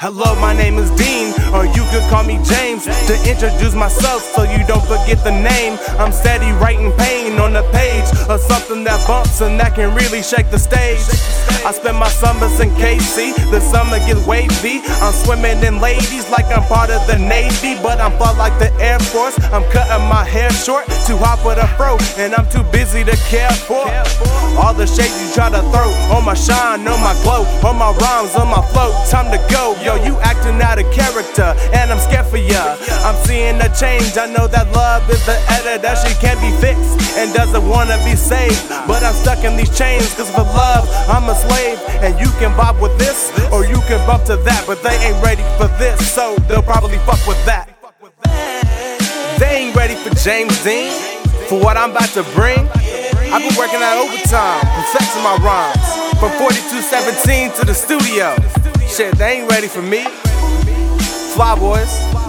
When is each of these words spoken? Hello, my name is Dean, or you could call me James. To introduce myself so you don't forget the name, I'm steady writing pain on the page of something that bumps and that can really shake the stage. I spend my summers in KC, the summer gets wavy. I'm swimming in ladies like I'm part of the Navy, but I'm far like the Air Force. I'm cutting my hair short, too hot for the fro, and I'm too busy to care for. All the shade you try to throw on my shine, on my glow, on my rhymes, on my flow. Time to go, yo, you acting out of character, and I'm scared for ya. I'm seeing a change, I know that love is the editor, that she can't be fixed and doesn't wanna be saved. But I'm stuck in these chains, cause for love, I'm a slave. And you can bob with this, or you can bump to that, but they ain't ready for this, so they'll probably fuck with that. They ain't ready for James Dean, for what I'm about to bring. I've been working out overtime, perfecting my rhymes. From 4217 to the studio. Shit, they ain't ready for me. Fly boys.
Hello, 0.00 0.34
my 0.40 0.56
name 0.56 0.78
is 0.78 0.88
Dean, 0.96 1.28
or 1.52 1.66
you 1.76 1.84
could 1.92 2.00
call 2.08 2.24
me 2.24 2.40
James. 2.40 2.88
To 2.88 3.14
introduce 3.28 3.74
myself 3.74 4.22
so 4.32 4.44
you 4.44 4.64
don't 4.64 4.80
forget 4.88 5.22
the 5.22 5.30
name, 5.30 5.76
I'm 6.00 6.10
steady 6.10 6.56
writing 6.56 6.90
pain 6.96 7.36
on 7.36 7.52
the 7.52 7.60
page 7.68 8.08
of 8.30 8.40
something 8.40 8.82
that 8.84 8.96
bumps 9.06 9.42
and 9.42 9.60
that 9.60 9.74
can 9.74 9.94
really 9.94 10.22
shake 10.22 10.48
the 10.50 10.58
stage. 10.58 11.04
I 11.68 11.72
spend 11.76 11.98
my 11.98 12.08
summers 12.08 12.58
in 12.60 12.70
KC, 12.80 13.36
the 13.52 13.60
summer 13.60 13.98
gets 14.08 14.24
wavy. 14.26 14.80
I'm 15.04 15.12
swimming 15.12 15.60
in 15.60 15.82
ladies 15.84 16.24
like 16.30 16.46
I'm 16.46 16.64
part 16.64 16.88
of 16.88 17.06
the 17.06 17.18
Navy, 17.18 17.76
but 17.82 18.00
I'm 18.00 18.16
far 18.16 18.32
like 18.40 18.56
the 18.58 18.72
Air 18.80 19.00
Force. 19.12 19.36
I'm 19.52 19.68
cutting 19.68 20.08
my 20.08 20.24
hair 20.24 20.48
short, 20.48 20.86
too 21.04 21.20
hot 21.20 21.44
for 21.44 21.54
the 21.54 21.68
fro, 21.76 22.00
and 22.16 22.32
I'm 22.32 22.48
too 22.48 22.64
busy 22.72 23.04
to 23.04 23.16
care 23.28 23.52
for. 23.68 23.84
All 24.60 24.74
the 24.74 24.86
shade 24.86 25.08
you 25.08 25.32
try 25.32 25.48
to 25.48 25.64
throw 25.72 25.88
on 26.12 26.24
my 26.24 26.34
shine, 26.34 26.86
on 26.86 27.00
my 27.00 27.16
glow, 27.24 27.48
on 27.64 27.80
my 27.80 27.96
rhymes, 27.96 28.36
on 28.36 28.48
my 28.48 28.60
flow. 28.70 28.92
Time 29.08 29.32
to 29.32 29.40
go, 29.48 29.72
yo, 29.80 29.96
you 30.04 30.20
acting 30.20 30.60
out 30.60 30.78
of 30.78 30.84
character, 30.92 31.56
and 31.72 31.90
I'm 31.90 31.98
scared 31.98 32.26
for 32.26 32.36
ya. 32.36 32.76
I'm 33.00 33.16
seeing 33.24 33.56
a 33.56 33.72
change, 33.72 34.18
I 34.20 34.28
know 34.28 34.46
that 34.48 34.70
love 34.76 35.08
is 35.08 35.24
the 35.24 35.40
editor, 35.48 35.80
that 35.80 35.96
she 36.04 36.12
can't 36.20 36.38
be 36.44 36.52
fixed 36.60 37.00
and 37.16 37.32
doesn't 37.32 37.66
wanna 37.66 37.96
be 38.04 38.14
saved. 38.14 38.60
But 38.86 39.02
I'm 39.02 39.14
stuck 39.14 39.44
in 39.44 39.56
these 39.56 39.72
chains, 39.76 40.12
cause 40.14 40.30
for 40.30 40.44
love, 40.44 40.84
I'm 41.08 41.24
a 41.28 41.34
slave. 41.34 41.80
And 42.04 42.20
you 42.20 42.28
can 42.36 42.54
bob 42.54 42.80
with 42.80 42.96
this, 42.98 43.32
or 43.50 43.64
you 43.64 43.80
can 43.88 44.04
bump 44.06 44.24
to 44.24 44.36
that, 44.36 44.64
but 44.66 44.82
they 44.82 44.94
ain't 45.08 45.24
ready 45.24 45.42
for 45.56 45.68
this, 45.80 45.96
so 46.12 46.36
they'll 46.48 46.62
probably 46.62 46.98
fuck 47.08 47.24
with 47.26 47.40
that. 47.46 47.72
They 49.40 49.68
ain't 49.68 49.74
ready 49.74 49.96
for 49.96 50.14
James 50.16 50.52
Dean, 50.62 50.92
for 51.48 51.58
what 51.58 51.78
I'm 51.78 51.92
about 51.92 52.10
to 52.10 52.22
bring. 52.36 52.68
I've 53.32 53.48
been 53.48 53.56
working 53.56 53.80
out 53.80 53.96
overtime, 53.96 54.60
perfecting 54.74 55.22
my 55.22 55.36
rhymes. 55.38 56.18
From 56.18 56.32
4217 56.38 57.52
to 57.60 57.64
the 57.64 57.74
studio. 57.74 58.34
Shit, 58.88 59.16
they 59.18 59.38
ain't 59.38 59.50
ready 59.50 59.68
for 59.68 59.82
me. 59.82 60.04
Fly 61.34 61.54
boys. 61.56 62.19